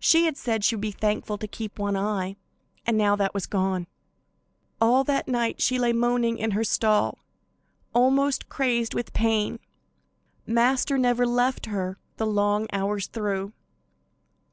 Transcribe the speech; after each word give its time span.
She 0.00 0.24
had 0.24 0.36
said 0.36 0.64
she 0.64 0.74
would 0.74 0.80
be 0.80 0.90
thankful 0.90 1.38
to 1.38 1.46
keep 1.46 1.78
one 1.78 1.94
eye, 1.96 2.34
and 2.84 2.98
now 2.98 3.14
that 3.14 3.34
was 3.34 3.46
gone. 3.46 3.86
All 4.80 5.04
that 5.04 5.28
night 5.28 5.62
she 5.62 5.78
lay 5.78 5.92
moaning 5.92 6.38
in 6.38 6.50
her 6.58 6.64
stall, 6.64 7.20
almost 7.92 8.48
crazed 8.48 8.94
with 8.94 9.12
pain. 9.12 9.60
Master 10.44 10.98
never 10.98 11.24
left 11.24 11.66
her 11.66 11.98
the 12.16 12.26
long 12.26 12.66
hours 12.72 13.06
through. 13.06 13.52